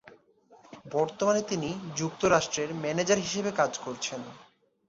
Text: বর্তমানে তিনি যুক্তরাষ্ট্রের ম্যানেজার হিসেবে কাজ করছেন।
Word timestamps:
বর্তমানে 0.91 1.41
তিনি 1.41 1.69
যুক্তরাষ্ট্রের 1.95 2.69
ম্যানেজার 2.83 3.19
হিসেবে 3.25 3.51
কাজ 3.51 3.71
করছেন। 3.77 4.21